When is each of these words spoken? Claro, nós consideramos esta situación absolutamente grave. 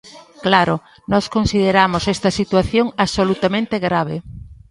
Claro, 0.45 0.75
nós 1.11 1.25
consideramos 1.35 2.03
esta 2.15 2.29
situación 2.39 2.85
absolutamente 3.03 3.75
grave. 3.87 4.15